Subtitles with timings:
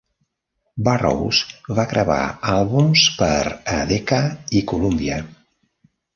[0.85, 1.41] Burrows
[1.79, 2.17] va gravar
[2.55, 3.31] àlbums per
[3.75, 4.21] a Decca
[4.61, 5.21] i Columbia.